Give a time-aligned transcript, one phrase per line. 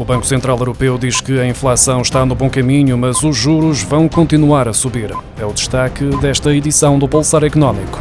[0.00, 3.82] O Banco Central Europeu diz que a inflação está no bom caminho, mas os juros
[3.82, 5.14] vão continuar a subir.
[5.38, 8.00] É o destaque desta edição do Pulsar Económico.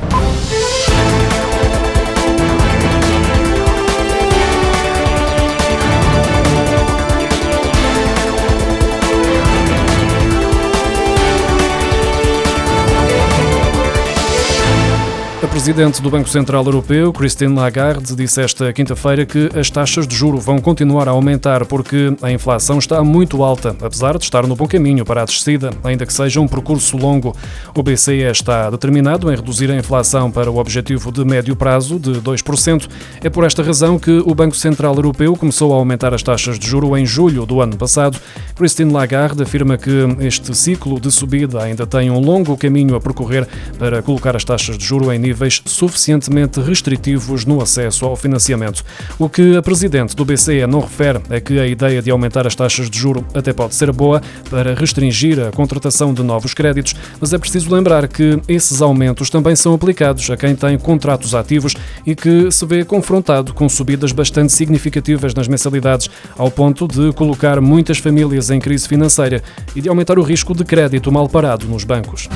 [15.50, 20.38] Presidente do Banco Central Europeu, Christine Lagarde, disse esta quinta-feira que as taxas de juro
[20.38, 24.67] vão continuar a aumentar porque a inflação está muito alta, apesar de estar no bom
[24.67, 27.35] caminho para a descida, ainda que seja um percurso longo.
[27.76, 32.21] O BCE está determinado em reduzir a inflação para o objetivo de médio prazo de
[32.21, 32.88] 2%.
[33.23, 36.68] É por esta razão que o Banco Central Europeu começou a aumentar as taxas de
[36.68, 38.20] juro em julho do ano passado.
[38.55, 43.48] Christine Lagarde afirma que este ciclo de subida ainda tem um longo caminho a percorrer
[43.79, 48.84] para colocar as taxas de juro em nível níveis suficientemente restritivos no acesso ao financiamento.
[49.17, 52.55] O que a presidente do BCE não refere é que a ideia de aumentar as
[52.55, 57.34] taxas de juro até pode ser boa para restringir a contratação de novos créditos, mas
[57.34, 62.15] é preciso lembrar que esses aumentos também são aplicados a quem tem contratos ativos e
[62.15, 67.97] que se vê confrontado com subidas bastante significativas nas mensalidades, ao ponto de colocar muitas
[67.97, 69.41] famílias em crise financeira
[69.75, 72.29] e de aumentar o risco de crédito mal parado nos bancos.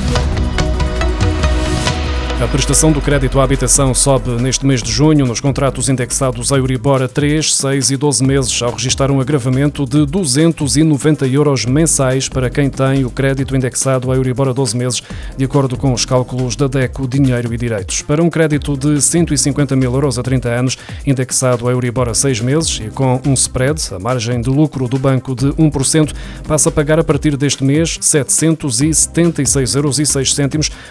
[2.44, 6.58] A prestação do crédito à habitação sobe neste mês de junho nos contratos indexados a
[6.58, 12.28] Euribor a 3, 6 e 12 meses, ao registrar um agravamento de 290 euros mensais
[12.28, 15.02] para quem tem o crédito indexado a Euribor a 12 meses,
[15.38, 18.02] de acordo com os cálculos da DECO Dinheiro e Direitos.
[18.02, 22.42] Para um crédito de 150 mil euros a 30 anos, indexado a Euribor a 6
[22.42, 26.14] meses e com um spread, a margem de lucro do banco de 1%,
[26.46, 29.98] passa a pagar a partir deste mês 776,06 euros,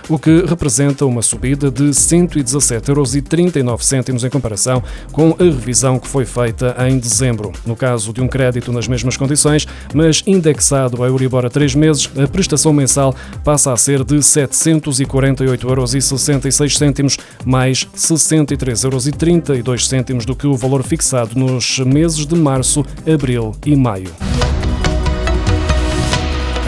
[0.08, 6.06] o que representa uma subida subida de 117,39 euros em comparação com a revisão que
[6.06, 7.50] foi feita em dezembro.
[7.66, 12.08] No caso de um crédito nas mesmas condições, mas indexado a Euribor a 3 meses,
[12.16, 20.54] a prestação mensal passa a ser de 748,66 euros, mais 63,32 euros do que o
[20.54, 24.12] valor fixado nos meses de março, abril e maio.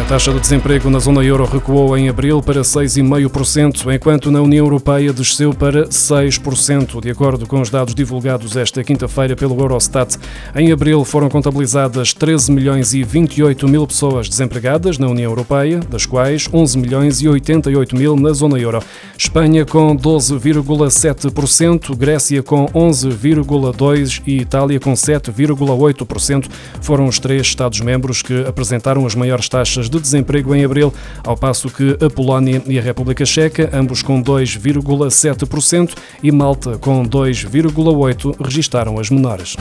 [0.05, 4.67] A taxa de desemprego na zona euro recuou em abril para 6,5%, enquanto na União
[4.67, 10.19] Europeia desceu para 6%, de acordo com os dados divulgados esta quinta-feira pelo Eurostat.
[10.55, 16.05] Em abril foram contabilizadas 13 milhões e 28 mil pessoas desempregadas na União Europeia, das
[16.05, 18.83] quais 11 milhões e 88 mil na zona euro.
[19.17, 26.51] Espanha com 12,7%, Grécia com 11,2% e Itália com 7,8%
[26.83, 30.93] foram os três Estados-membros que apresentaram as maiores taxas de de desemprego em abril,
[31.25, 37.05] ao passo que a Polónia e a República Checa, ambos com 2,7%, e Malta com
[37.05, 39.57] 2,8%, registaram as menores.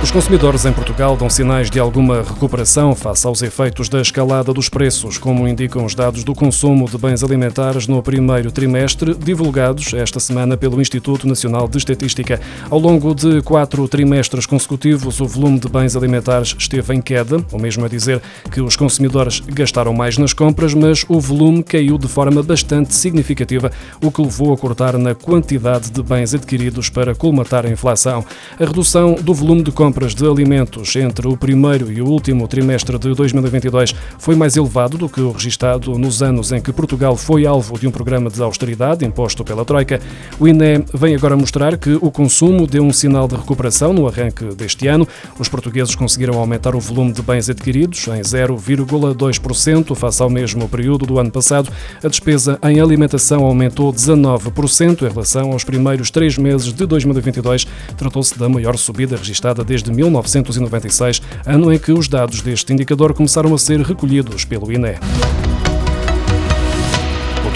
[0.00, 4.68] Os consumidores em Portugal dão sinais de alguma recuperação face aos efeitos da escalada dos
[4.68, 10.20] preços, como indicam os dados do consumo de bens alimentares no primeiro trimestre, divulgados esta
[10.20, 12.40] semana pelo Instituto Nacional de Estatística.
[12.70, 17.58] Ao longo de quatro trimestres consecutivos, o volume de bens alimentares esteve em queda, o
[17.58, 18.22] mesmo a dizer
[18.52, 23.70] que os consumidores gastaram mais nas compras, mas o volume caiu de forma bastante significativa,
[24.02, 28.24] o que levou a cortar na quantidade de bens adquiridos para colmatar a inflação.
[28.58, 32.46] A redução do volume de compras compras de alimentos entre o primeiro e o último
[32.46, 37.16] trimestre de 2022 foi mais elevado do que o registado nos anos em que Portugal
[37.16, 39.98] foi alvo de um programa de austeridade imposto pela Troika.
[40.38, 44.44] O INE vem agora mostrar que o consumo deu um sinal de recuperação no arranque
[44.54, 45.08] deste ano.
[45.38, 51.06] Os portugueses conseguiram aumentar o volume de bens adquiridos em 0,2% face ao mesmo período
[51.06, 51.72] do ano passado.
[52.04, 57.66] A despesa em alimentação aumentou 19% em relação aos primeiros três meses de 2022.
[57.96, 63.14] Tratou-se da maior subida registada desde desde 1996, ano em que os dados deste indicador
[63.14, 64.96] começaram a ser recolhidos pelo INE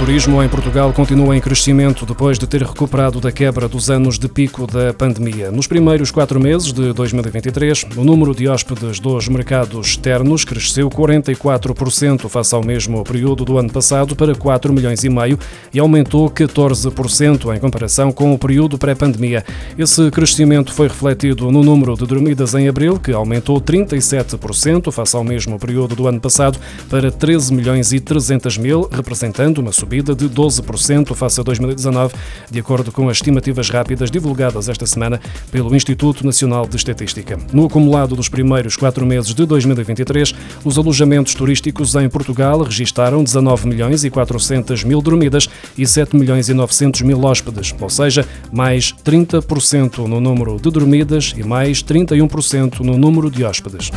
[0.04, 4.28] turismo em Portugal continua em crescimento depois de ter recuperado da quebra dos anos de
[4.28, 5.52] pico da pandemia.
[5.52, 12.28] Nos primeiros quatro meses de 2023, o número de hóspedes dos mercados externos cresceu 44%
[12.28, 15.38] face ao mesmo período do ano passado para 4 milhões e meio
[15.72, 19.44] e aumentou 14% em comparação com o período pré-pandemia.
[19.78, 25.22] Esse crescimento foi refletido no número de dormidas em abril, que aumentou 37% face ao
[25.22, 26.58] mesmo período do ano passado
[26.90, 32.14] para 13 milhões e 300 mil, representando uma subida subida de 12% face a 2019,
[32.50, 37.38] de acordo com as estimativas rápidas divulgadas esta semana pelo Instituto Nacional de Estatística.
[37.52, 40.34] No acumulado dos primeiros quatro meses de 2023,
[40.64, 45.46] os alojamentos turísticos em Portugal registaram 19 milhões e 400 mil dormidas
[45.76, 51.34] e 7 milhões e 900 mil hóspedes, ou seja, mais 30% no número de dormidas
[51.36, 53.90] e mais 31% no número de hóspedes.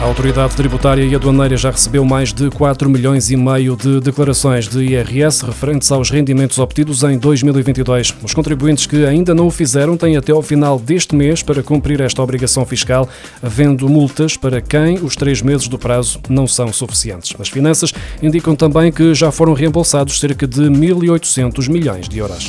[0.00, 4.66] A autoridade tributária e aduaneira já recebeu mais de 4 milhões e meio de declarações
[4.66, 8.14] de IRS referentes aos rendimentos obtidos em 2022.
[8.22, 12.00] Os contribuintes que ainda não o fizeram têm até ao final deste mês para cumprir
[12.00, 13.06] esta obrigação fiscal,
[13.42, 17.38] havendo multas para quem os três meses do prazo não são suficientes.
[17.38, 17.92] As finanças
[18.22, 22.48] indicam também que já foram reembolsados cerca de 1.800 milhões de euros.